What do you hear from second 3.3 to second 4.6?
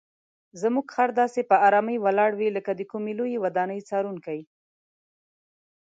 ودانۍ څارونکی.